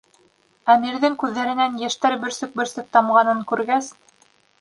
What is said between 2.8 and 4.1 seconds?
тамғанын күргәс: